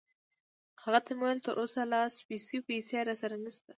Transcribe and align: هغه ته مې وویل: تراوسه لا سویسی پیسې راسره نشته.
هغه 0.83 0.99
ته 1.05 1.09
مې 1.15 1.21
وویل: 1.23 1.39
تراوسه 1.45 1.81
لا 1.91 2.01
سویسی 2.17 2.57
پیسې 2.69 2.97
راسره 3.09 3.35
نشته. 3.43 3.69